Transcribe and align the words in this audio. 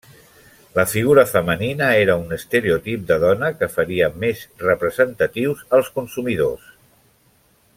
La 0.77 0.85
figura 0.93 1.25
femenina 1.31 1.89
era 2.05 2.15
un 2.21 2.33
estereotip 2.37 3.03
de 3.11 3.17
dona 3.25 3.51
que 3.59 3.69
faria 3.75 4.09
més 4.25 4.41
representatius 4.71 5.63
als 5.81 5.93
consumidors. 5.99 6.73